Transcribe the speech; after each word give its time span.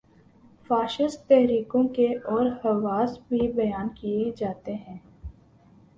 Fascist 0.69 1.27
تحریکوں 1.27 1.83
کے 1.87 2.07
اور 2.25 2.49
خواص 2.61 3.19
بھی 3.29 3.51
بیان 3.51 3.89
کیے 3.95 4.31
جاتے 4.37 4.73
ہیں۔ 4.73 4.97